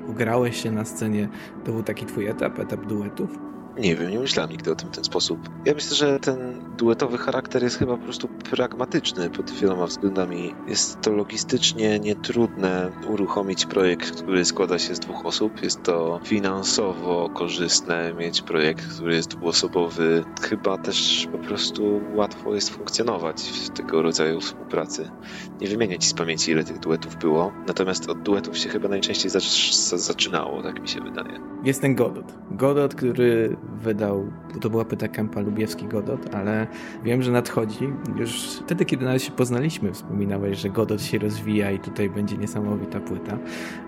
[0.07, 1.29] ugrałeś się na scenie,
[1.65, 3.52] to był taki twój etap, etap duetów?
[3.77, 5.49] Nie wiem, nie myślałem nigdy o tym w ten sposób.
[5.65, 10.55] Ja myślę, że ten duetowy charakter jest chyba po prostu pragmatyczny pod wieloma względami.
[10.67, 15.63] Jest to logistycznie nietrudne uruchomić projekt, który składa się z dwóch osób.
[15.63, 20.23] Jest to finansowo korzystne mieć projekt, który jest dwuosobowy.
[20.41, 25.11] Chyba też po prostu łatwo jest funkcjonować w tego rodzaju współpracy.
[25.61, 29.31] Nie wymienię ci z pamięci, ile tych duetów było, natomiast od duetów się chyba najczęściej
[29.95, 31.39] zaczynało, tak mi się wydaje.
[31.63, 32.33] Jest ten Godot.
[32.51, 36.67] Godot, który wydał, to była pyta Kempa Lubiewski Godot, ale
[37.03, 37.89] wiem, że nadchodzi.
[38.15, 42.99] Już wtedy, kiedy nawet się poznaliśmy, wspominałeś, że Godot się rozwija i tutaj będzie niesamowita
[42.99, 43.37] płyta.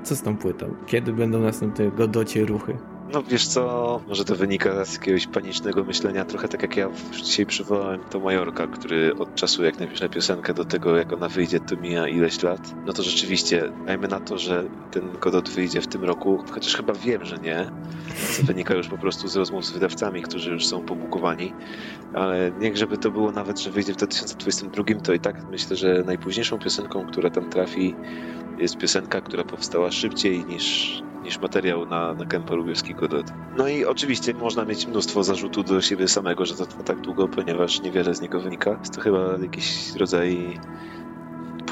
[0.03, 0.73] Co z tą płytą?
[0.85, 2.77] Kiedy będą następne Godocie ruchy?
[3.13, 6.89] No wiesz co, może to wynika z jakiegoś panicznego myślenia, trochę tak jak ja
[7.23, 11.59] dzisiaj przywołałem to Majorka, który od czasu jak napiszę piosenkę do tego jak ona wyjdzie
[11.59, 15.87] to mija ileś lat, no to rzeczywiście dajmy na to, że ten Godot wyjdzie w
[15.87, 17.71] tym roku, chociaż chyba wiem, że nie,
[18.37, 21.53] co wynika już po prostu z rozmów z wydawcami, którzy już są pobukowani,
[22.13, 26.03] ale niech żeby to było nawet, że wyjdzie w 2022, to i tak myślę, że
[26.05, 27.95] najpóźniejszą piosenką, która tam trafi
[28.57, 33.31] jest piosenka, która powstała szybciej niż niż materiał na, na Kempa Lubiewski Godot.
[33.57, 37.27] No i oczywiście można mieć mnóstwo zarzutów do siebie samego, że to trwa tak długo,
[37.27, 38.77] ponieważ niewiele z niego wynika.
[38.79, 40.57] Jest to chyba jakiś rodzaj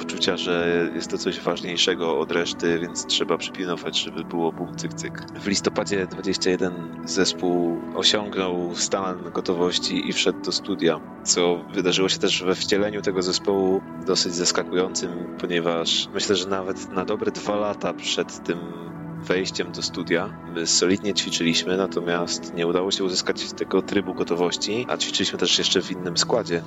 [0.05, 4.93] poczucia, że jest to coś ważniejszego od reszty, więc trzeba przypilnować, żeby było bum cyk
[4.93, 5.25] cyk.
[5.35, 6.73] W listopadzie 21
[7.05, 13.21] zespół osiągnął stan gotowości i wszedł do studia, co wydarzyło się też we wcieleniu tego
[13.21, 18.59] zespołu dosyć zaskakującym, ponieważ myślę, że nawet na dobre dwa lata przed tym
[19.23, 20.29] wejściem do studia.
[20.53, 25.81] My solidnie ćwiczyliśmy, natomiast nie udało się uzyskać tego trybu gotowości, a ćwiczyliśmy też jeszcze
[25.81, 26.61] w innym składzie,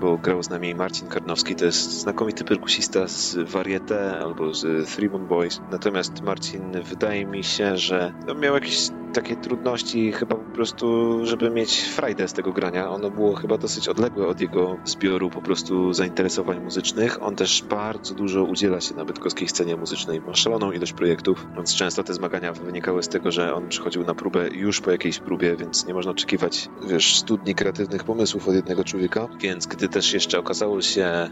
[0.00, 5.08] bo grał z nami Marcin Karnowski, to jest znakomity perkusista z Varieté albo z Three
[5.08, 5.60] Moon Boys.
[5.70, 11.50] Natomiast Marcin wydaje mi się, że no, miał jakieś takie trudności chyba po prostu, żeby
[11.50, 12.90] mieć frajdę z tego grania.
[12.90, 17.22] Ono było chyba dosyć odległe od jego zbioru po prostu zainteresowań muzycznych.
[17.22, 20.20] On też bardzo dużo udziela się na bydgoskiej scenie muzycznej.
[20.20, 24.14] Ma szaloną ilość projektów, więc często te zmagania wynikały z tego, że on przychodził na
[24.14, 28.84] próbę już po jakiejś próbie, więc nie można oczekiwać, wiesz, studni kreatywnych pomysłów od jednego
[28.84, 29.28] człowieka.
[29.40, 31.30] Więc gdy też jeszcze okazało się,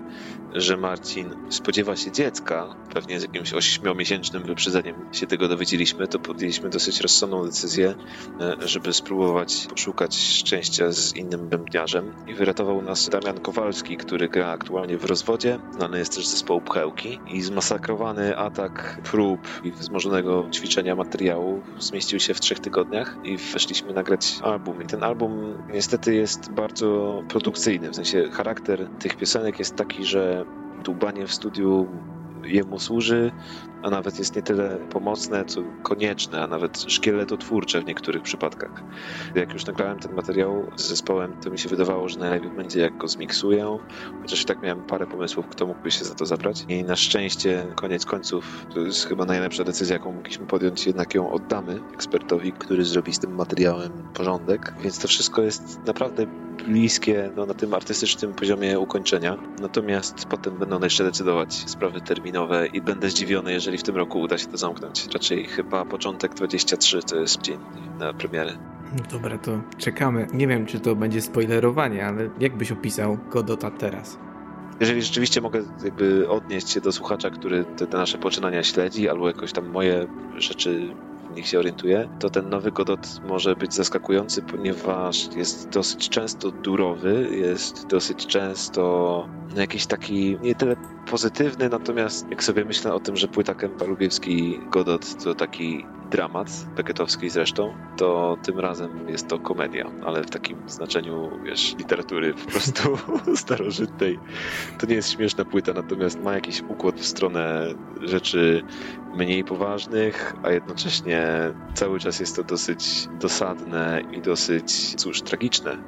[0.54, 6.68] że Marcin spodziewa się dziecka, pewnie z jakimś ośmiomiesięcznym wyprzedzeniem się tego dowiedzieliśmy, to podjęliśmy
[6.70, 7.94] dosyć rozsądną decyzję decyzję,
[8.40, 12.12] e, żeby spróbować poszukać szczęścia z innym bębniarzem.
[12.26, 17.18] I wyratował nas Damian Kowalski, który gra aktualnie w rozwodzie, znany jest też zespołu Pchełki.
[17.26, 23.18] I zmasakrowany atak prób i wzmożonego ćwiczenia materiału zmieścił się w trzech tygodniach.
[23.24, 24.82] I weszliśmy nagrać album.
[24.82, 30.44] I ten album niestety jest bardzo produkcyjny, w sensie charakter tych piosenek jest taki, że
[30.85, 31.88] dłubanie w studiu
[32.44, 33.32] jemu służy,
[33.82, 38.82] a nawet jest nie tyle pomocne, co konieczne, a nawet szkieletotwórcze w niektórych przypadkach.
[39.34, 42.96] Jak już nagrałem ten materiał z zespołem, to mi się wydawało, że najlepiej będzie jak
[42.96, 43.78] go zmiksuję,
[44.22, 46.64] chociaż i tak miałem parę pomysłów, kto mógłby się za to zabrać.
[46.68, 51.32] I na szczęście, koniec końców, to jest chyba najlepsza decyzja, jaką mogliśmy podjąć, jednak ją
[51.32, 54.74] oddamy ekspertowi, który zrobi z tym materiałem porządek.
[54.82, 56.26] Więc to wszystko jest naprawdę
[56.66, 59.36] bliskie no, na tym artystycznym poziomie ukończenia.
[59.60, 64.38] Natomiast potem będą jeszcze decydować sprawy terminowe i będę zdziwiony, jeżeli w tym roku uda
[64.38, 65.08] się to zamknąć.
[65.14, 67.58] Raczej chyba początek 23 to jest dzień
[67.98, 68.58] na premierę.
[69.11, 70.26] Dobra, to czekamy.
[70.32, 74.18] Nie wiem, czy to będzie spoilerowanie, ale jak byś opisał Godota teraz?
[74.80, 79.28] jeżeli rzeczywiście mogę jakby odnieść się do słuchacza, który te, te, nasze poczynania śledzi, albo
[79.28, 80.06] jakoś tam moje
[80.37, 80.94] rzeczy
[81.36, 87.28] niech się orientuje, to ten nowy Godot może być zaskakujący, ponieważ jest dosyć często durowy,
[87.32, 90.76] jest dosyć często jakiś taki nie tyle
[91.10, 96.66] pozytywny, natomiast jak sobie myślę o tym, że płyta Kempa Lubiewski Godot to taki dramat,
[96.77, 102.51] Becketowski zresztą, to tym razem jest to komedia, ale w takim znaczeniu, wiesz, literatury po
[102.51, 102.98] prostu
[103.42, 104.18] starożytnej.
[104.79, 108.62] To nie jest śmieszna płyta, natomiast ma jakiś układ w stronę rzeczy
[109.14, 111.29] mniej poważnych, a jednocześnie
[111.75, 115.79] cały czas jest to dosyć dosadne i dosyć, cóż, tragiczne.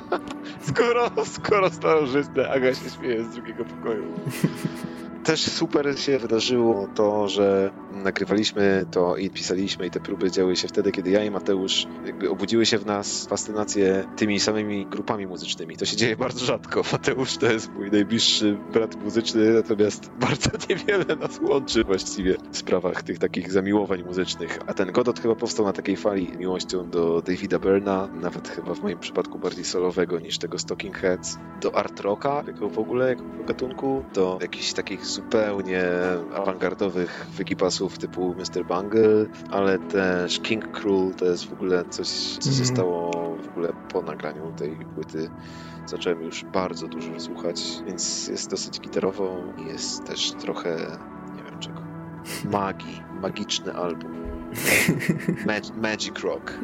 [0.68, 4.04] skoro, skoro starożytne, Aga się śmieje z drugiego pokoju.
[5.24, 7.70] Też super się wydarzyło to, że
[8.02, 12.30] nagrywaliśmy to i pisaliśmy i te próby działy się wtedy, kiedy ja i Mateusz jakby
[12.30, 15.76] obudziły się w nas fascynacje tymi samymi grupami muzycznymi.
[15.76, 16.82] To się dzieje bardzo rzadko.
[16.92, 23.02] Mateusz to jest mój najbliższy brat muzyczny, natomiast bardzo niewiele nas łączy właściwie w sprawach
[23.02, 24.58] tych takich zamiłowań muzycznych.
[24.66, 28.82] A ten Godot chyba powstał na takiej fali miłością do Davida Byrna, nawet chyba w
[28.82, 33.22] moim przypadku bardziej solowego niż tego Stocking Heads, do art rocka, jako w ogóle jako
[33.46, 35.84] gatunku, do jakichś takich zupełnie
[36.34, 38.64] awangardowych wykipasów typu Mr.
[38.64, 42.76] Bungle, ale też King Cruel to jest w ogóle coś, co się mhm.
[42.76, 43.10] stało
[43.42, 45.30] w ogóle po nagraniu tej płyty
[45.86, 50.76] zacząłem już bardzo dużo słuchać, więc jest dosyć gitarowo i jest też trochę,
[51.36, 51.80] nie wiem czego,
[52.58, 54.20] magii, magiczny album.
[55.46, 56.58] Mag Magic Rock.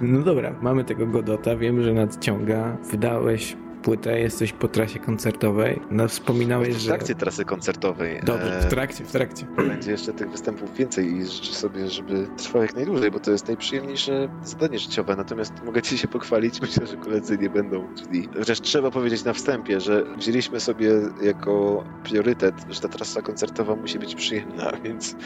[0.00, 2.76] No dobra, mamy tego Godota, wiem, że nadciąga.
[2.90, 5.80] Wydałeś płytę, jesteś po trasie koncertowej.
[5.90, 6.80] No, wspominałeś, że...
[6.80, 8.20] W trakcie trasy koncertowej.
[8.24, 9.46] Dobrze, w trakcie, w trakcie.
[9.56, 13.46] Będzie jeszcze tych występów więcej i życzę sobie, żeby trwało jak najdłużej, bo to jest
[13.46, 15.16] najprzyjemniejsze zadanie życiowe.
[15.16, 19.32] Natomiast mogę ci się pochwalić, myślę, że koledzy nie będą czyli Chociaż trzeba powiedzieć na
[19.32, 20.90] wstępie, że wzięliśmy sobie
[21.22, 25.16] jako priorytet, że ta trasa koncertowa musi być przyjemna, więc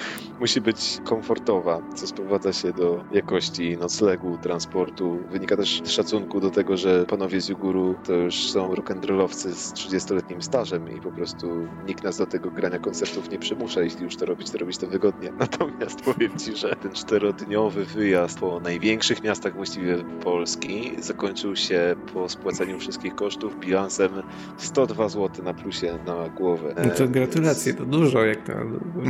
[0.40, 5.18] musi być komfortowa, co sprowadza się do jakości noclegu, transportu.
[5.30, 9.72] Wynika też z szacunku do tego, że panowie z Juguru to już są rock'n'rollowcy z
[9.72, 11.46] 30-letnim stażem i po prostu
[11.86, 13.82] nikt nas do tego grania koncertów nie przymusza.
[13.82, 15.32] Jeśli już to robić, to robić to wygodnie.
[15.38, 22.28] Natomiast powiem Ci, że ten czterodniowy wyjazd po największych miastach właściwie Polski zakończył się po
[22.28, 24.12] spłaceniu wszystkich kosztów bilansem
[24.56, 26.74] 102 zł na plusie na głowę.
[26.84, 28.54] No to gratulacje, to dużo jak na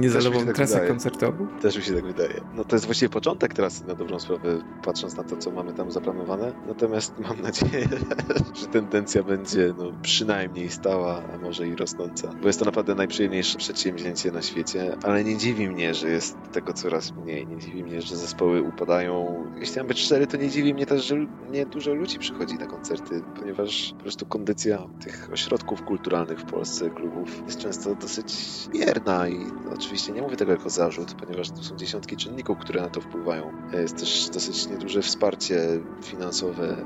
[0.00, 1.46] niezalewą tak trasę koncertową.
[1.60, 2.40] Też mi się tak wydaje.
[2.54, 5.90] No to jest właściwie początek trasy na dobrą sprawę, patrząc na to, co mamy tam
[5.90, 6.52] zaplanowane.
[6.66, 7.88] Natomiast mam nadzieję,
[8.60, 12.30] że tendencja będzie no, przynajmniej stała, a może i rosnąca.
[12.40, 16.72] Bo jest to naprawdę najprzyjemniejsze przedsięwzięcie na świecie, ale nie dziwi mnie, że jest tego
[16.72, 17.46] coraz mniej.
[17.46, 19.44] Nie dziwi mnie, że zespoły upadają.
[19.56, 21.16] Jeśli mam być szczery, to nie dziwi mnie też, że
[21.50, 26.90] nie dużo ludzi przychodzi na koncerty, ponieważ po prostu kondycja tych ośrodków kulturalnych w Polsce,
[26.90, 28.34] klubów jest często dosyć
[28.74, 32.90] mierna i oczywiście nie mówię tego jako zarzut, ponieważ to są dziesiątki czynników, które na
[32.90, 33.50] to wpływają.
[33.72, 36.84] Jest też dosyć nieduże wsparcie finansowe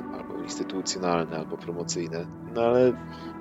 [0.48, 2.26] instytucjonalne, albo promocyjne.
[2.54, 2.92] No ale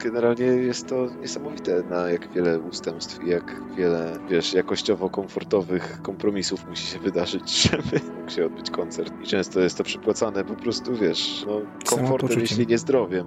[0.04, 6.68] generalnie jest to niesamowite, na jak wiele ustępstw i jak wiele, wiesz, jakościowo komfortowych kompromisów
[6.70, 9.14] musi się wydarzyć, żeby mógł się odbyć koncert.
[9.24, 13.26] I często jest to przypłacane po prostu, wiesz, no, komfortem, jeśli nie zdrowiem.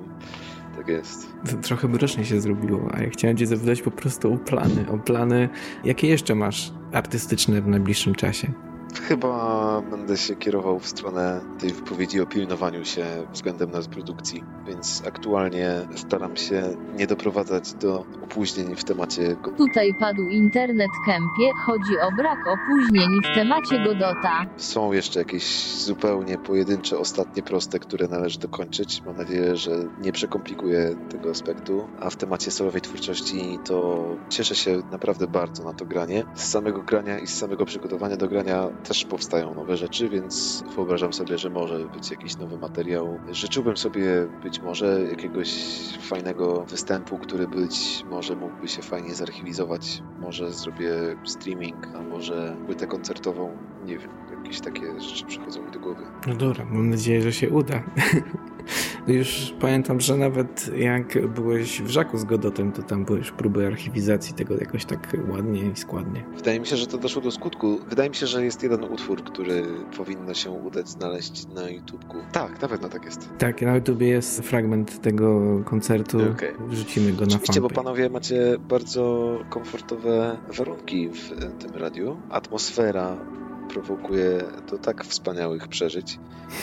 [0.77, 1.29] Tak jest.
[1.51, 4.87] To trochę mrocznie się zrobiło, a ja chciałem cię zapytać po prostu o plany.
[4.91, 5.49] O plany,
[5.85, 8.53] jakie jeszcze masz artystyczne w najbliższym czasie?
[8.99, 15.03] Chyba będę się kierował w stronę tej wypowiedzi o pilnowaniu się względem nas produkcji, więc
[15.07, 16.63] aktualnie staram się
[16.97, 19.37] nie doprowadzać do opóźnień w temacie.
[19.57, 24.47] Tutaj padł internet kempie, chodzi o brak opóźnień w temacie Godota.
[24.57, 29.03] Są jeszcze jakieś zupełnie pojedyncze, ostatnie proste, które należy dokończyć.
[29.07, 29.71] Mam nadzieję, że
[30.01, 31.89] nie przekomplikuję tego aspektu.
[32.01, 36.25] A w temacie solowej twórczości to cieszę się naprawdę bardzo na to granie.
[36.35, 41.13] Z samego grania i z samego przygotowania do grania też powstają nowe rzeczy, więc wyobrażam
[41.13, 43.19] sobie, że może być jakiś nowy materiał.
[43.31, 45.51] Życzyłbym sobie być może jakiegoś
[46.01, 50.03] fajnego występu, który być może mógłby się fajnie zarchiwizować.
[50.21, 50.91] Może zrobię
[51.25, 53.57] streaming, a może płytę koncertową.
[53.85, 54.11] Nie wiem,
[54.43, 56.03] jakieś takie rzeczy przychodzą mi do głowy.
[56.27, 57.83] No dobra, mam nadzieję, że się uda.
[59.07, 63.67] Już pamiętam, że nawet jak byłeś w Żaku z Godotem, to tam były już próby
[63.67, 66.25] archiwizacji tego jakoś tak ładnie i składnie.
[66.37, 67.79] Wydaje mi się, że to doszło do skutku.
[67.89, 69.63] Wydaje mi się, że jest jeden utwór, który
[69.97, 72.17] powinno się udać znaleźć na YouTubeku.
[72.33, 73.29] Tak, na pewno tak jest.
[73.39, 76.19] Tak, na YouTubie jest fragment tego koncertu.
[76.31, 76.55] Okay.
[76.69, 82.17] Wrzucimy go na Oczywiście, bo panowie macie bardzo komfortowe warunki w tym radiu.
[82.31, 83.17] Atmosfera
[83.69, 86.19] prowokuje do tak wspaniałych przeżyć,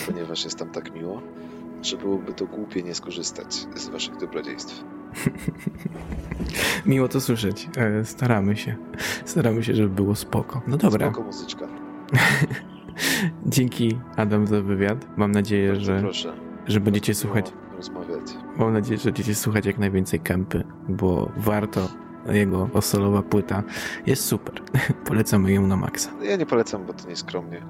[0.08, 1.22] ponieważ jest tam tak miło
[1.82, 4.84] że byłoby to głupie nie skorzystać z waszych dobrodziejstw.
[6.86, 7.70] Miło to słyszeć.
[7.78, 8.76] E, staramy się.
[9.26, 10.62] Staramy się, żeby było spoko.
[10.68, 11.08] No dobra.
[11.08, 11.68] Spoko muzyczka.
[13.46, 15.08] Dzięki Adam za wywiad.
[15.18, 16.34] Mam nadzieję, Bardzo że, proszę.
[16.68, 17.54] że będziecie Bardzo słuchać.
[17.78, 18.38] Rozmawiać.
[18.58, 21.90] Mam nadzieję, że będziecie słuchać jak najwięcej kępy, bo warto.
[22.32, 23.64] Jego osolowa płyta
[24.06, 24.62] jest super.
[25.08, 26.10] Polecamy ją na maksa.
[26.22, 27.62] Ja nie polecam, bo to nieskromnie.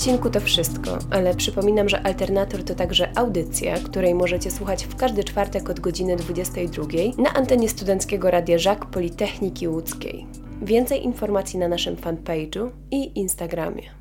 [0.00, 5.24] Odcinku to wszystko, ale przypominam, że Alternator to także audycja, której możecie słuchać w każdy
[5.24, 6.84] czwartek od godziny 22
[7.18, 10.26] na antenie Studenckiego Radia Żak Politechniki Łódzkiej.
[10.62, 13.99] Więcej informacji na naszym fanpage'u i Instagramie.